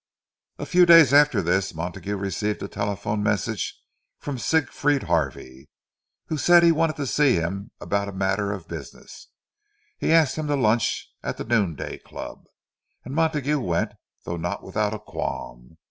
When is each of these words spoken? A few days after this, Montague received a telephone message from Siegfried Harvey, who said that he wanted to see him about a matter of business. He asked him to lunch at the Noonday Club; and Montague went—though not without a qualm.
A 0.57 0.65
few 0.65 0.87
days 0.87 1.13
after 1.13 1.43
this, 1.43 1.75
Montague 1.75 2.17
received 2.17 2.63
a 2.63 2.67
telephone 2.67 3.21
message 3.21 3.79
from 4.17 4.39
Siegfried 4.39 5.03
Harvey, 5.03 5.69
who 6.25 6.39
said 6.39 6.61
that 6.63 6.65
he 6.65 6.71
wanted 6.71 6.95
to 6.95 7.05
see 7.05 7.35
him 7.35 7.69
about 7.79 8.09
a 8.09 8.11
matter 8.11 8.51
of 8.51 8.67
business. 8.67 9.27
He 9.99 10.11
asked 10.11 10.37
him 10.37 10.47
to 10.47 10.55
lunch 10.55 11.07
at 11.21 11.37
the 11.37 11.43
Noonday 11.43 11.99
Club; 11.99 12.45
and 13.05 13.13
Montague 13.13 13.59
went—though 13.59 14.37
not 14.37 14.63
without 14.63 14.95
a 14.95 14.97
qualm. 14.97 15.77